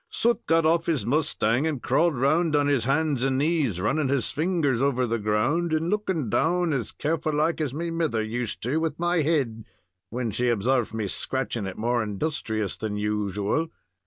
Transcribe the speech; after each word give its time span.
Soot 0.09 0.43
got 0.47 0.65
off 0.65 0.87
his 0.87 1.05
mustang 1.05 1.67
and 1.67 1.79
crawled 1.79 2.15
round 2.17 2.55
on 2.55 2.65
his 2.65 2.85
hands 2.85 3.21
and 3.21 3.37
knees, 3.37 3.79
running 3.79 4.07
his 4.07 4.31
fingers 4.31 4.81
over 4.81 5.05
the 5.05 5.19
ground, 5.19 5.73
and 5.73 5.91
looking 5.91 6.27
down 6.27 6.73
as 6.73 6.91
careful 6.91 7.33
like 7.35 7.61
as 7.61 7.71
me 7.71 7.91
mither 7.91 8.23
used 8.23 8.63
to 8.63 8.69
do 8.71 8.79
with 8.79 8.97
my 8.97 9.17
head 9.21 9.63
when 10.09 10.31
she 10.31 10.49
obsarved 10.49 10.95
me 10.95 11.05
scratching 11.07 11.67
it 11.67 11.77
more 11.77 12.01
industrious 12.01 12.75
than 12.77 12.97
usual. 12.97 13.67